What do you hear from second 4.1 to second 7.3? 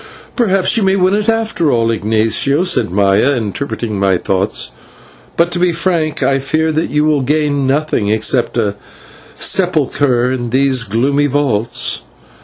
thoughts, "but, to be frank, I fear that you will